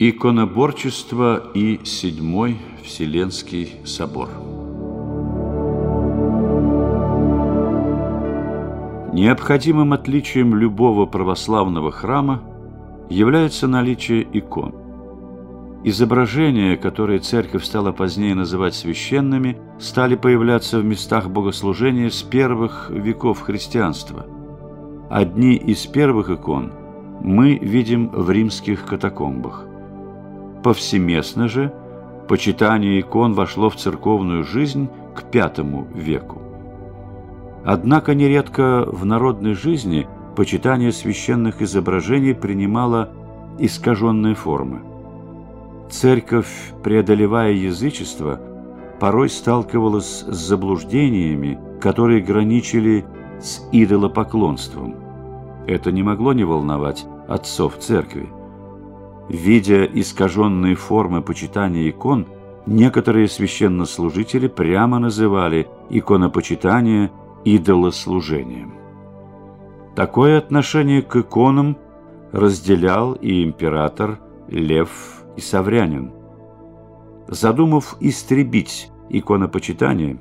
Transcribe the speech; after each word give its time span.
Иконоборчество 0.00 1.50
и 1.54 1.80
Седьмой 1.84 2.56
Вселенский 2.84 3.80
собор 3.84 4.28
Необходимым 9.12 9.92
отличием 9.92 10.54
любого 10.54 11.06
православного 11.06 11.90
храма 11.90 12.44
является 13.10 13.66
наличие 13.66 14.24
икон. 14.32 14.72
Изображения, 15.82 16.76
которые 16.76 17.18
церковь 17.18 17.64
стала 17.64 17.90
позднее 17.90 18.36
называть 18.36 18.76
священными, 18.76 19.58
стали 19.80 20.14
появляться 20.14 20.78
в 20.78 20.84
местах 20.84 21.28
богослужения 21.28 22.10
с 22.10 22.22
первых 22.22 22.88
веков 22.90 23.40
христианства. 23.40 24.26
Одни 25.10 25.56
из 25.56 25.84
первых 25.86 26.30
икон 26.30 26.70
мы 27.20 27.58
видим 27.58 28.10
в 28.10 28.30
римских 28.30 28.86
катакомбах. 28.86 29.67
Повсеместно 30.62 31.48
же 31.48 31.72
почитание 32.28 33.00
икон 33.00 33.34
вошло 33.34 33.70
в 33.70 33.76
церковную 33.76 34.44
жизнь 34.44 34.88
к 35.14 35.22
V 35.32 35.86
веку. 35.94 36.42
Однако 37.64 38.14
нередко 38.14 38.86
в 38.90 39.04
народной 39.04 39.54
жизни 39.54 40.06
почитание 40.36 40.92
священных 40.92 41.62
изображений 41.62 42.34
принимало 42.34 43.10
искаженные 43.58 44.34
формы. 44.34 44.82
Церковь, 45.90 46.72
преодолевая 46.82 47.52
язычество, 47.52 48.40
порой 49.00 49.28
сталкивалась 49.28 50.24
с 50.26 50.36
заблуждениями, 50.36 51.58
которые 51.80 52.20
граничили 52.20 53.04
с 53.40 53.66
идолопоклонством. 53.72 54.96
Это 55.66 55.92
не 55.92 56.02
могло 56.02 56.32
не 56.32 56.44
волновать 56.44 57.06
отцов 57.28 57.78
церкви. 57.78 58.28
Видя 59.28 59.84
искаженные 59.84 60.74
формы 60.74 61.20
почитания 61.20 61.90
икон, 61.90 62.26
некоторые 62.66 63.28
священнослужители 63.28 64.48
прямо 64.48 64.98
называли 64.98 65.68
иконопочитание 65.90 67.10
идолослужением. 67.44 68.72
Такое 69.94 70.38
отношение 70.38 71.02
к 71.02 71.16
иконам 71.16 71.76
разделял 72.32 73.12
и 73.14 73.44
император 73.44 74.18
Лев 74.48 75.24
и 75.36 75.40
Саврянин. 75.40 76.12
Задумав 77.26 77.96
истребить 78.00 78.90
иконопочитание, 79.10 80.18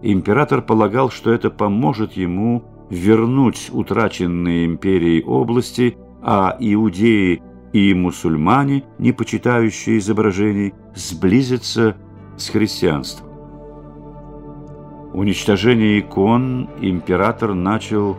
император 0.00 0.62
полагал, 0.62 1.10
что 1.10 1.30
это 1.32 1.50
поможет 1.50 2.14
ему 2.14 2.62
вернуть 2.88 3.70
утраченные 3.72 4.64
империей 4.66 5.22
области, 5.22 5.96
а 6.22 6.56
иудеи 6.58 7.42
и 7.72 7.94
мусульмане, 7.94 8.84
не 8.98 9.12
почитающие 9.12 9.98
изображений, 9.98 10.74
сблизятся 10.94 11.96
с 12.36 12.48
христианством. 12.48 13.28
Уничтожение 15.14 16.00
икон 16.00 16.70
император 16.80 17.54
начал 17.54 18.16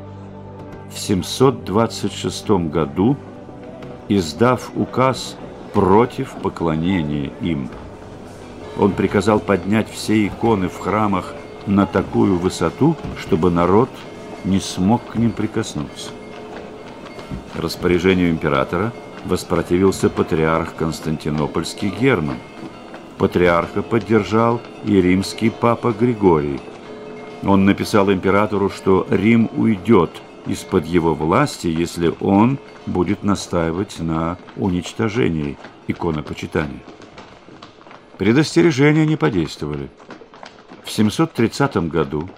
в 0.93 0.99
726 0.99 2.49
году, 2.69 3.17
издав 4.09 4.71
указ 4.75 5.37
против 5.73 6.33
поклонения 6.33 7.31
им. 7.41 7.69
Он 8.77 8.91
приказал 8.91 9.39
поднять 9.39 9.89
все 9.89 10.27
иконы 10.27 10.67
в 10.67 10.77
храмах 10.79 11.33
на 11.65 11.85
такую 11.85 12.38
высоту, 12.38 12.95
чтобы 13.19 13.49
народ 13.49 13.89
не 14.45 14.59
смог 14.59 15.03
к 15.05 15.15
ним 15.15 15.31
прикоснуться. 15.31 16.11
Распоряжению 17.55 18.29
императора 18.29 18.91
воспротивился 19.25 20.09
патриарх 20.09 20.75
Константинопольский 20.75 21.89
Герман. 21.89 22.38
Патриарха 23.17 23.81
поддержал 23.81 24.61
и 24.85 25.02
римский 25.02 25.49
папа 25.49 25.93
Григорий– 25.97 26.59
он 27.45 27.66
написал 27.66 28.11
императору, 28.11 28.69
что 28.69 29.06
Рим 29.09 29.50
уйдет 29.56 30.09
из-под 30.45 30.85
его 30.85 31.13
власти, 31.13 31.67
если 31.67 32.13
он 32.22 32.57
будет 32.85 33.23
настаивать 33.23 34.00
на 34.00 34.38
уничтожении 34.56 35.57
иконопочитания. 35.88 36.81
Предостережения 38.17 39.05
не 39.05 39.17
подействовали. 39.17 39.90
В 40.85 40.91
730 40.91 41.90
году 41.90 42.29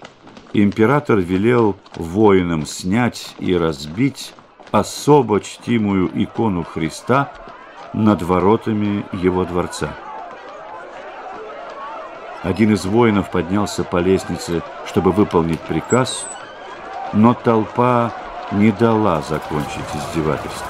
император 0.52 1.18
велел 1.18 1.76
воинам 1.94 2.66
снять 2.66 3.34
и 3.38 3.54
разбить 3.56 4.32
особо 4.70 5.40
чтимую 5.40 6.10
икону 6.14 6.64
Христа 6.64 7.30
над 7.92 8.22
воротами 8.22 9.04
его 9.12 9.44
дворца. 9.44 9.90
Один 12.42 12.72
из 12.72 12.84
воинов 12.84 13.30
поднялся 13.30 13.82
по 13.82 13.96
лестнице, 13.96 14.62
чтобы 14.86 15.10
выполнить 15.12 15.60
приказ, 15.60 16.26
но 17.12 17.34
толпа 17.34 18.12
не 18.52 18.70
дала 18.70 19.22
закончить 19.22 19.84
издевательство. 19.94 20.66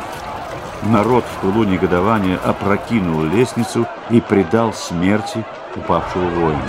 Народ 0.84 1.25
в 1.25 1.41
пылу 1.41 1.65
негодования 1.65 2.39
опрокинул 2.39 3.23
лестницу 3.25 3.87
и 4.11 4.21
предал 4.21 4.73
смерти 4.73 5.45
упавшего 5.75 6.28
воина. 6.28 6.67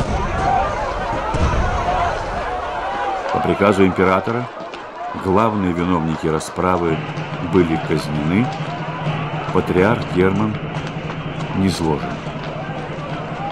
По 3.34 3.40
приказу 3.40 3.86
императора 3.86 4.46
главные 5.24 5.74
виновники 5.74 6.28
расправы 6.28 6.98
были 7.52 7.80
казнены, 7.88 8.48
патриарх 9.54 10.04
Герман 10.16 10.56
низложен. 11.58 12.10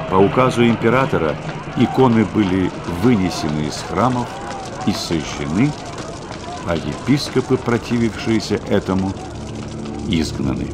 По 0.09 0.15
указу 0.15 0.65
императора 0.65 1.35
иконы 1.77 2.25
были 2.25 2.71
вынесены 3.01 3.67
из 3.67 3.83
храмов 3.89 4.27
и 4.85 4.91
сожжены, 4.91 5.71
а 6.67 6.75
епископы, 6.75 7.57
противившиеся 7.57 8.55
этому, 8.69 9.11
изгнаны. 10.07 10.67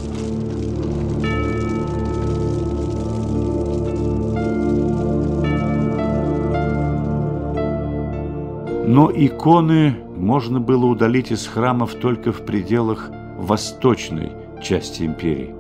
Но 8.88 9.09
иконы 9.13 9.96
можно 10.22 10.59
было 10.59 10.86
удалить 10.86 11.32
из 11.32 11.46
храмов 11.48 11.96
только 11.96 12.32
в 12.32 12.46
пределах 12.46 13.09
восточной 13.38 14.32
части 14.62 15.04
империи. 15.04 15.54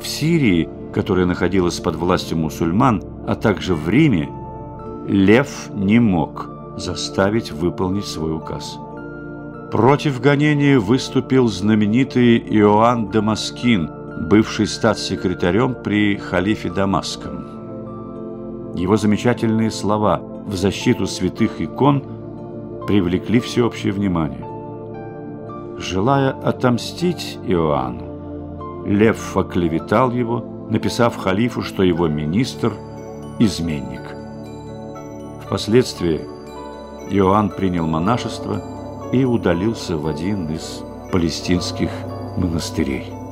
В 0.00 0.06
Сирии 0.06 0.68
которая 0.94 1.26
находилась 1.26 1.80
под 1.80 1.96
властью 1.96 2.38
мусульман, 2.38 3.02
а 3.26 3.34
также 3.34 3.74
в 3.74 3.88
Риме, 3.88 4.30
Лев 5.08 5.68
не 5.74 5.98
мог 5.98 6.48
заставить 6.76 7.50
выполнить 7.50 8.06
свой 8.06 8.36
указ. 8.36 8.78
Против 9.72 10.20
гонения 10.20 10.78
выступил 10.78 11.48
знаменитый 11.48 12.38
Иоанн 12.38 13.10
Дамаскин, 13.10 13.90
бывший 14.30 14.68
статс-секретарем 14.68 15.74
при 15.82 16.16
халифе 16.16 16.70
Дамасском. 16.70 17.44
Его 18.76 18.96
замечательные 18.96 19.72
слова 19.72 20.22
в 20.46 20.54
защиту 20.54 21.06
святых 21.06 21.60
икон 21.60 22.04
привлекли 22.86 23.40
всеобщее 23.40 23.92
внимание. 23.92 24.44
Желая 25.78 26.30
отомстить 26.30 27.38
Иоанну, 27.46 28.84
Лев 28.86 29.36
оклеветал 29.36 30.10
его, 30.10 30.66
написав 30.70 31.16
халифу, 31.16 31.62
что 31.62 31.82
его 31.82 32.08
министр– 32.08 32.72
изменник. 33.38 34.02
Впоследствии 35.44 36.20
Иоанн 37.10 37.50
принял 37.50 37.86
монашество 37.86 39.10
и 39.12 39.24
удалился 39.24 39.96
в 39.96 40.06
один 40.06 40.48
из 40.48 40.82
палестинских 41.12 41.90
монастырей. 42.36 43.23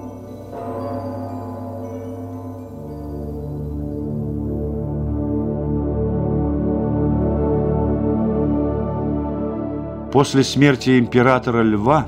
После 10.13 10.45
смерти 10.45 10.99
императора 10.99 11.63
Льва 11.63 12.07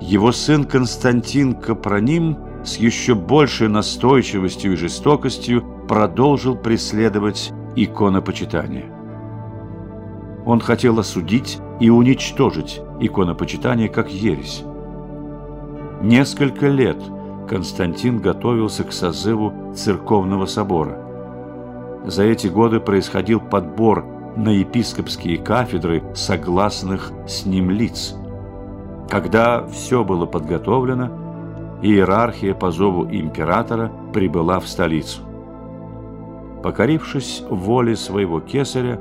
его 0.00 0.32
сын 0.32 0.64
Константин 0.64 1.54
Капроним– 1.54 2.38
с 2.64 2.76
еще 2.76 3.14
большей 3.14 3.68
настойчивостью 3.68 4.72
и 4.72 4.76
жестокостью 4.76 5.64
продолжил 5.88 6.56
преследовать 6.56 7.52
иконопочитание. 7.76 8.92
Он 10.44 10.60
хотел 10.60 10.98
осудить 10.98 11.58
и 11.80 11.90
уничтожить 11.90 12.80
иконопочитание 13.00 13.88
как 13.88 14.10
ересь. 14.10 14.64
Несколько 16.02 16.68
лет 16.68 16.98
Константин 17.48 18.18
готовился 18.18 18.84
к 18.84 18.92
созыву 18.92 19.74
церковного 19.74 20.46
собора. 20.46 20.98
За 22.06 22.22
эти 22.22 22.46
годы 22.46 22.80
происходил 22.80 23.40
подбор 23.40 24.04
на 24.36 24.50
епископские 24.50 25.38
кафедры 25.38 26.02
согласных 26.14 27.12
с 27.26 27.46
ним 27.46 27.70
лиц. 27.70 28.14
Когда 29.08 29.66
все 29.66 30.04
было 30.04 30.26
подготовлено, 30.26 31.10
иерархия 31.82 32.54
по 32.54 32.70
зову 32.70 33.06
императора 33.06 33.90
прибыла 34.12 34.60
в 34.60 34.68
столицу. 34.68 35.22
Покорившись 36.62 37.42
воле 37.48 37.96
своего 37.96 38.40
кесаря, 38.40 39.00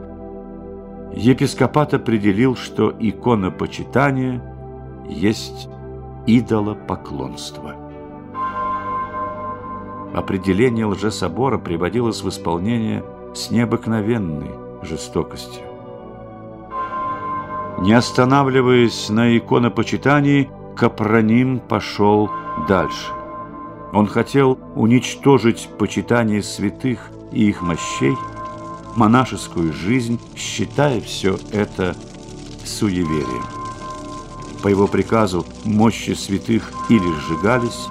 епископат 1.13 1.93
определил, 1.93 2.55
что 2.55 2.93
икона 2.97 3.51
почитания 3.51 4.41
есть 5.07 5.69
идолопоклонство. 6.25 7.75
Определение 10.13 10.85
лжесобора 10.85 11.59
приводилось 11.59 12.23
в 12.23 12.29
исполнение 12.29 13.03
с 13.35 13.51
необыкновенной 13.51 14.69
жестокостью. 14.81 15.63
Не 17.79 17.93
останавливаясь 17.93 19.09
на 19.09 19.37
иконопочитании, 19.37 20.49
Капроним 20.75 21.59
пошел 21.59 22.29
дальше. 22.67 23.11
Он 23.93 24.07
хотел 24.07 24.59
уничтожить 24.75 25.69
почитание 25.77 26.43
святых 26.43 27.09
и 27.31 27.47
их 27.47 27.61
мощей, 27.61 28.15
монашескую 28.95 29.73
жизнь, 29.73 30.19
считая 30.35 31.01
все 31.01 31.37
это 31.51 31.95
суеверием. 32.65 33.45
По 34.61 34.67
его 34.67 34.87
приказу 34.87 35.45
мощи 35.63 36.11
святых 36.11 36.71
или 36.89 37.13
сжигались, 37.21 37.87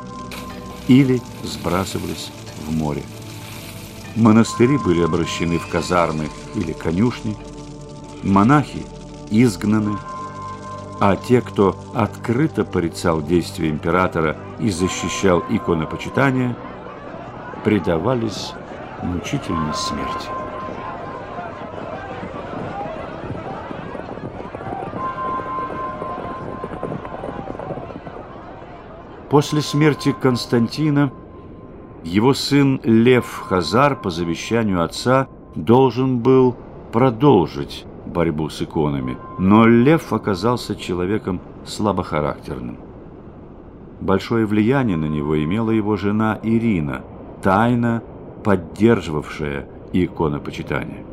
или 0.86 1.20
сбрасывались 1.42 2.30
в 2.66 2.72
море. 2.72 3.02
Монастыри 4.18 4.78
были 4.78 5.00
обращены 5.02 5.60
в 5.60 5.68
казармы 5.68 6.28
или 6.56 6.72
конюшни, 6.72 7.36
монахи 8.24 8.84
изгнаны, 9.30 9.96
а 10.98 11.14
те, 11.14 11.40
кто 11.40 11.76
открыто 11.94 12.64
порицал 12.64 13.22
действия 13.22 13.70
императора 13.70 14.36
и 14.58 14.70
защищал 14.70 15.44
иконопочитание, 15.48 16.56
предавались 17.62 18.54
мучительной 19.04 19.74
смерти. 19.74 20.28
После 29.30 29.62
смерти 29.62 30.10
Константина 30.10 31.12
его 32.04 32.34
сын 32.34 32.80
Лев 32.84 33.44
Хазар 33.48 33.96
по 33.96 34.10
завещанию 34.10 34.82
отца 34.82 35.28
должен 35.54 36.18
был 36.18 36.56
продолжить 36.92 37.84
борьбу 38.06 38.48
с 38.48 38.62
иконами, 38.62 39.16
но 39.38 39.66
Лев 39.66 40.12
оказался 40.12 40.74
человеком 40.76 41.40
слабохарактерным. 41.66 42.78
Большое 44.00 44.46
влияние 44.46 44.96
на 44.96 45.06
него 45.06 45.42
имела 45.42 45.70
его 45.70 45.96
жена 45.96 46.38
Ирина, 46.42 47.02
тайно 47.42 48.02
поддерживавшая 48.44 49.66
иконопочитание. 49.92 51.04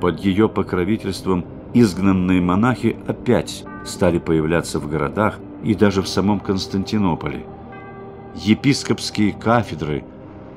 Под 0.00 0.20
ее 0.20 0.48
покровительством 0.48 1.44
изгнанные 1.74 2.40
монахи 2.40 2.96
опять 3.06 3.64
стали 3.84 4.18
появляться 4.18 4.78
в 4.78 4.88
городах 4.88 5.38
и 5.62 5.74
даже 5.74 6.02
в 6.02 6.08
самом 6.08 6.40
Константинополе. 6.40 7.44
Епископские 8.36 9.32
кафедры 9.32 10.04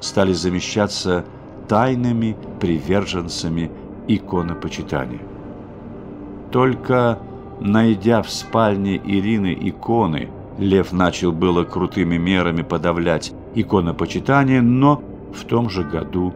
стали 0.02 0.34
замещаться 0.34 1.26
тайными 1.68 2.36
приверженцами 2.60 3.72
иконопочитания. 4.08 5.22
Только 6.52 7.20
найдя 7.62 8.22
в 8.22 8.30
спальне 8.30 8.98
Ирины 8.98 9.58
иконы, 9.60 10.30
Лев 10.58 10.92
начал 10.92 11.32
было 11.32 11.64
крутыми 11.64 12.18
мерами 12.18 12.64
подавлять 12.64 13.32
иконопочитание, 13.56 14.62
но 14.62 15.02
в 15.34 15.46
том 15.46 15.70
же 15.70 15.84
году 15.84 16.34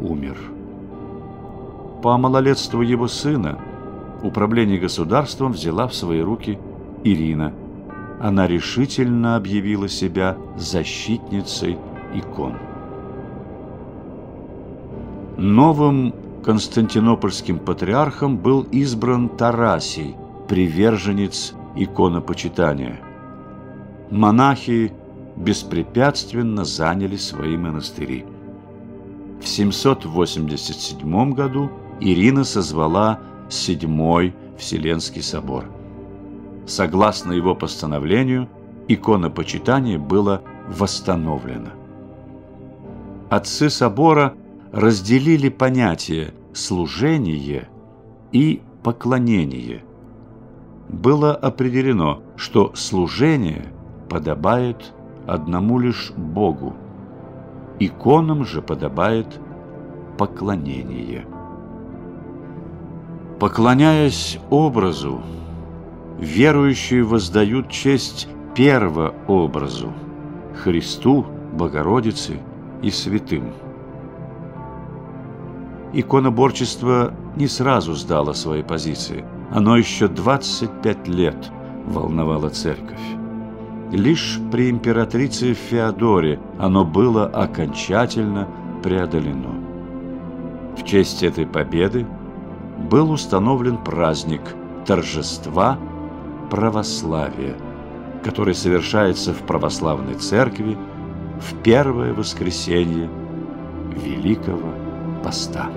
умер. 0.00 0.36
По 2.02 2.18
малолетству 2.18 2.82
его 2.82 3.06
сына 3.06 3.58
управление 4.22 4.78
государством 4.78 5.52
взяла 5.52 5.86
в 5.86 5.94
свои 5.94 6.20
руки 6.20 6.58
Ирина. 7.04 7.52
Она 8.20 8.46
решительно 8.46 9.36
объявила 9.36 9.88
себя 9.88 10.36
защитницей 10.56 11.78
икон. 12.14 12.54
Новым 15.36 16.14
константинопольским 16.42 17.58
патриархом 17.58 18.38
был 18.38 18.62
избран 18.72 19.28
Тарасий, 19.28 20.16
приверженец 20.48 21.54
иконопочитания. 21.74 23.00
Монахи 24.10 24.92
беспрепятственно 25.36 26.64
заняли 26.64 27.16
свои 27.16 27.56
монастыри. 27.56 28.24
В 29.42 29.46
787 29.46 31.32
году 31.34 31.70
Ирина 32.00 32.44
созвала 32.44 33.20
Седьмой 33.50 34.34
Вселенский 34.56 35.22
собор. 35.22 35.75
Согласно 36.66 37.32
его 37.32 37.54
постановлению, 37.54 38.48
иконопочитание 38.88 39.98
было 39.98 40.42
восстановлено. 40.68 41.70
Отцы 43.30 43.70
собора 43.70 44.34
разделили 44.72 45.48
понятия 45.48 46.34
«служение» 46.52 47.68
и 48.32 48.62
«поклонение». 48.82 49.84
Было 50.88 51.34
определено, 51.34 52.22
что 52.36 52.72
служение 52.74 53.66
подобает 54.08 54.92
одному 55.26 55.78
лишь 55.78 56.12
Богу, 56.16 56.74
иконам 57.80 58.44
же 58.44 58.62
подобает 58.62 59.40
поклонение. 60.18 61.26
Поклоняясь 63.40 64.38
образу, 64.50 65.20
верующие 66.18 67.02
воздают 67.02 67.70
честь 67.70 68.28
первообразу– 68.54 69.92
Христу, 70.62 71.26
Богородице 71.52 72.38
и 72.82 72.90
святым. 72.90 73.52
Иконоборчество 75.92 77.14
не 77.36 77.46
сразу 77.46 77.94
сдало 77.94 78.32
свои 78.32 78.62
позиции. 78.62 79.24
Оно 79.50 79.76
еще 79.76 80.08
25 80.08 81.08
лет 81.08 81.36
волновало 81.86 82.50
церковь. 82.50 83.00
Лишь 83.92 84.40
при 84.50 84.68
императрице 84.68 85.54
Феодоре 85.54 86.40
оно 86.58 86.84
было 86.84 87.26
окончательно 87.26 88.48
преодолено. 88.82 89.54
В 90.76 90.84
честь 90.84 91.22
этой 91.22 91.46
победы 91.46 92.06
был 92.90 93.10
установлен 93.10 93.78
праздник 93.78 94.42
торжества 94.84 95.78
православия, 96.50 97.56
который 98.24 98.54
совершается 98.54 99.32
в 99.32 99.42
православной 99.46 100.14
церкви 100.14 100.76
в 101.40 101.62
первое 101.62 102.12
воскресенье 102.12 103.08
Великого 103.94 104.72
Поста. 105.22 105.70